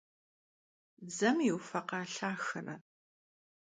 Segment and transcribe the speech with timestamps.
[1.07, 2.75] Dzem yiufekha lhaxere